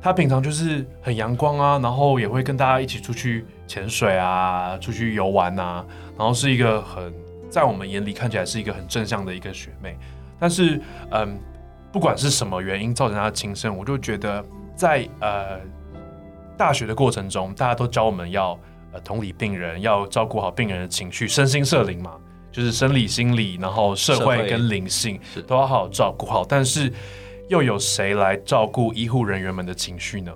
[0.00, 5.84] 他平常就是很阳光啊，然后也会跟大家一起出去潜水啊，出去游玩啊，
[6.18, 7.12] 然后是一个很
[7.50, 9.96] 在我们眼里看起来是一个很正向的一个学妹。
[10.38, 10.80] 但是，
[11.10, 11.38] 嗯，
[11.92, 15.60] 不管是什么原因造成她的轻生，我就觉得在呃
[16.56, 18.58] 大学的过程中，大家都教我们要
[18.92, 22.16] 呃同理病人，要照顾好病人的情绪，身心社灵嘛，
[22.50, 26.92] 就是生理、心理，然后社会跟灵性都要好好照顾好，但是。
[27.52, 30.32] 又有谁来照顾医护人员们的情绪呢？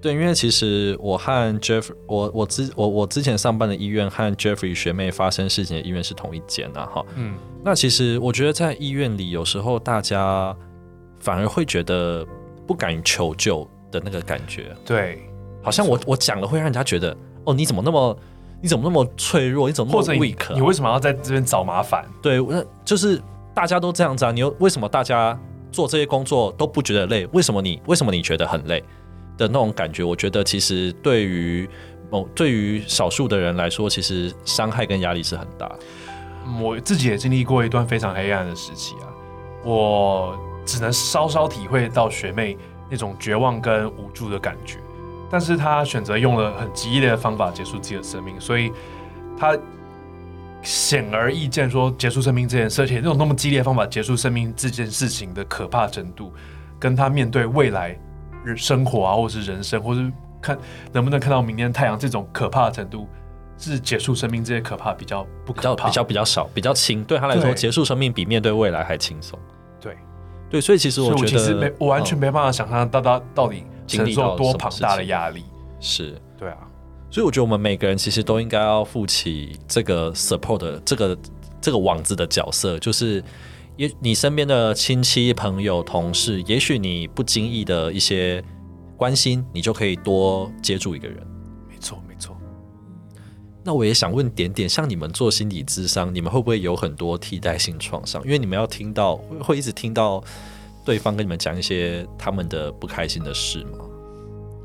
[0.00, 7.34] 对，因为其实我和 Jeff，我我之我我之前上班的医院和 Jeffrey 学妹发生事情的医院是同一间啊，哈，嗯，
[7.64, 10.56] 那其实我觉得在医院里，有时候大家
[11.18, 12.24] 反而会觉得
[12.64, 15.20] 不敢求救的那个感觉，对，
[15.64, 17.10] 好像我我讲了会让人家觉得，
[17.42, 18.16] 哦，你怎么那么
[18.62, 22.08] 你怎么那么脆弱，你怎么那么 weak，啊，你为什么要在这边找麻烦？
[22.22, 23.20] 对，那就是
[23.52, 25.36] 大家都这样子啊，你又为什么大家？
[25.70, 28.80] 做这些工作都不觉得累，为什么你为什么你觉得很累
[29.36, 30.02] 的那种感觉？
[30.02, 31.68] 我觉得其实对于
[32.10, 35.70] 某对于少数的人来说，其实伤害跟压力是很大。
[36.60, 39.06] 我自己也经历过一段非常黑暗的时期啊，
[39.64, 42.56] 我只能稍稍体会到学妹
[42.90, 44.78] 那种绝望跟无助的感觉，
[45.30, 48.72] 但是她选择用了很激烈的方法结束自己的生命，所以
[49.38, 49.56] 她。
[50.62, 56.32] 显而易见，说结束生命这件事，而且那种那么激烈的方法结束生命这件事情的可怕程度，
[56.78, 57.98] 跟他面对未来
[58.56, 60.58] 生活啊，或是人生，或是看
[60.92, 63.08] 能不能看到明天太阳这种可怕的程度，
[63.56, 67.02] 是结束生命这些可怕比较不可怕，比较比较少，比较轻。
[67.04, 69.38] 对他来说，结束生命比面对未来还轻松。
[69.80, 69.96] 对
[70.50, 75.44] 对，所以其实我觉得，我其实没，我完全没办法想象到他到底承受多庞大的压力。
[75.80, 76.58] 是，对啊。
[77.10, 81.18] 所以我觉得我们每个人其实都应该要负起这个 support 这个
[81.60, 83.22] 这个网子的角色，就是
[83.76, 88.44] 也你身边的亲戚、朋友、同事，也许你不经意的一些
[88.96, 91.16] 关心，你就可以多接住一个人。
[91.68, 92.36] 没错，没错。
[93.64, 98.22] 那我也想问点点，像你们做心理咨商，你们会不会有很多替代性创伤？
[98.24, 100.22] 因为你们要听到会会一直听到
[100.84, 103.84] 对方跟你们讲一些他们的不开心的事吗？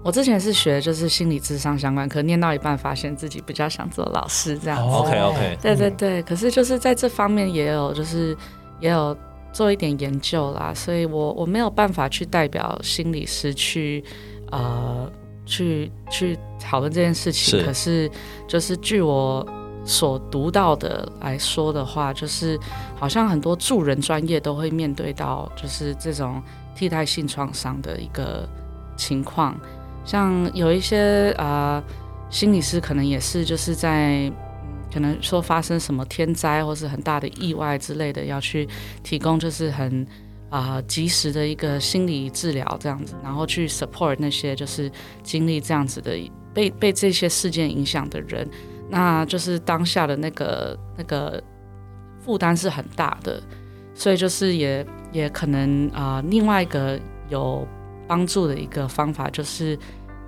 [0.04, 4.94] 我之前是学就是心理智商相关，可念到一半发现自己比较想做老师这样子。
[4.94, 8.36] OK OK，对对对，可是就是在这方面也有就是
[8.82, 9.16] 也有
[9.54, 14.04] 做一点研究啦，所以我我没有办法去代表心理师去
[14.52, 15.10] 呃
[15.46, 17.60] 去去讨论这件事情。
[17.60, 17.66] 是。
[17.66, 18.12] 可是
[18.46, 19.48] 就是据我
[19.86, 22.60] 所读到的来说的话，就是
[23.00, 26.44] 好像很多助人专业都会面对到就是这种
[26.76, 28.46] 替代性创伤的一个
[28.98, 29.56] 情况。
[30.06, 31.82] 像有一些啊、
[32.30, 34.32] 心理师可能也是就是在，
[34.94, 38.68] 可能说发生什么天灾或是很大的意外之类的，要去
[39.02, 40.06] 提供就是很
[40.50, 44.92] 啊、及时的一个心理治疗这样子，然后去 support 那些就是
[45.24, 46.12] 经历这样子的
[46.54, 48.48] 被被这些事件影响的人，
[48.90, 51.42] 那就是当下的那个那个
[52.20, 53.42] 负担是很大的，
[53.96, 57.00] 所以就是也也可能啊、另外一个
[57.30, 57.68] 有。
[58.08, 59.78] 帮助的一个方法就是，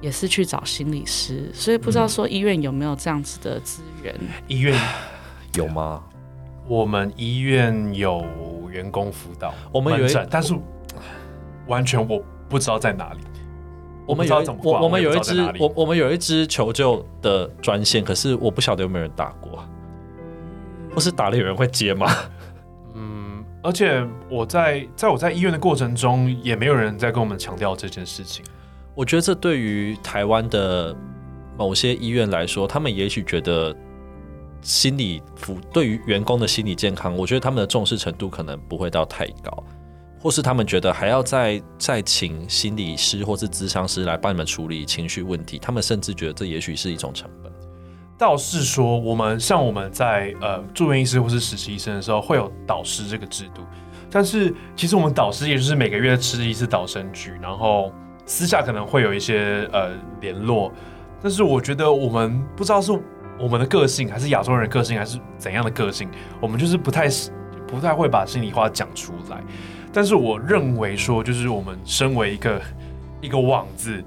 [0.01, 4.13] 也是去找心理师，所以不知道说医院有没有这样子的资源？
[4.19, 4.79] 嗯、医院
[5.55, 6.03] 有吗？
[6.67, 8.25] 我们医院有
[8.71, 10.55] 员工辅导，我们有，但是
[11.67, 13.19] 完全我不不知道在哪里。
[14.07, 19.63] 我们有我我们有一支我我们有一支求救的专线，可是我不晓得有没有人打过，
[20.93, 22.07] 或是打了有人会接吗？
[23.65, 28.45] 而且我在在我在医院的过程中，也没有人在跟我们强调这件事情。
[28.93, 30.95] 我觉得这对于台湾的
[31.57, 33.75] 某些医院来说，他们也许觉得
[34.61, 39.63] 心理服对于员工的心理健康，我觉得他们的重视程度可能不会到太高。
[40.19, 47.51] 或是他们觉得还要再再请心理师或是咨商师来帮你们处理情绪问题，他们甚至觉得这也许是一种成本。
[48.17, 53.61] 倒是说，我们像我们在呃住院医师或是实习医生的时候，会有导师这个制度，
[54.09, 57.91] 但是其实我们导师也就是每个月吃一次导生局，然后
[58.25, 59.89] 私下可能会有一些呃
[60.21, 60.71] 联络，
[61.21, 62.91] 但是我觉得我们不知道是
[63.37, 66.07] 我们的个性，还是亚洲人个性，还是怎样的个性，
[66.39, 67.09] 我们就是不太
[67.67, 69.43] 不太会把心里话讲出来。
[69.91, 72.61] 但是我认为说，就是我们身为一个
[73.19, 74.01] 一个网子，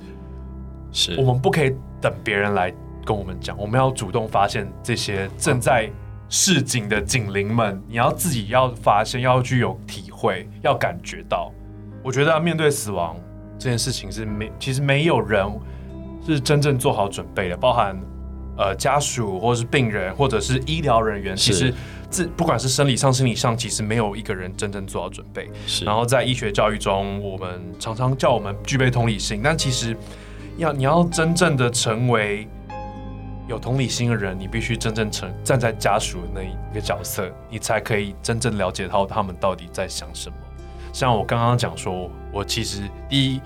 [0.92, 2.72] 是我们不可以等别人来
[3.08, 5.90] 跟我们讲，我们要主动发现这些正在
[6.28, 11.50] 市井的警铃们，你要自己要发现，要具有体会，要感觉到。
[12.04, 13.16] 我觉得面对死亡
[13.58, 15.46] 这件事情是没，其实没有人
[16.26, 17.98] 是真正做好准备的，包含
[18.58, 21.72] 呃家属或者是病人或者是医疗人员，其实。
[22.10, 25.46] 自不管是生理上、心理上，其实没有一个人真正做好准备。
[25.66, 29.94] 是，然后在医学教育中，我们常常叫我们具备同理心，但其实
[30.56, 32.48] 要你要真正的成为
[33.48, 40.36] 有同理心的人，你必须真正成站在家属那一个角色，你才可以真正了解到他们到底在想什么。
[40.92, 43.40] 像我刚刚讲说，我其实第一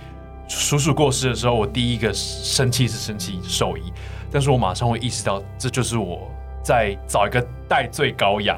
[0.49, 3.93] 叔叔过世的时候，我第一个生气是生气兽医，
[4.31, 6.31] 但是我马上会意识到，这就是我。
[6.65, 8.57] 在找一个代罪羔羊，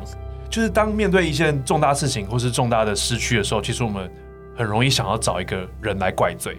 [0.51, 4.13] 就是当面对一件重大事情或是重大的失去的时候，其实我们
[4.55, 6.59] 很容易想要找一个人来怪罪。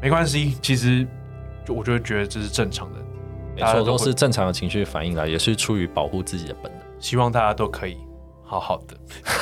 [0.00, 1.04] 没关系，其实
[1.64, 3.00] 就我就觉得这是正常的，
[3.54, 6.80] 没错，都是正常的情绪反应啦，也是出于保护自己的本能。
[6.98, 7.96] 希望大家都可以
[8.44, 8.96] 好好的。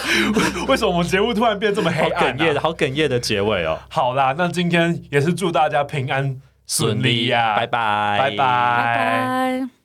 [0.66, 2.32] 为什么我们节目突然变这么黑暗、啊？
[2.32, 3.78] 哽咽的好哽咽的结尾哦。
[3.88, 7.56] 好啦，那今天也是祝大家平安顺利呀、啊！
[7.56, 9.79] 拜拜，拜拜，拜拜。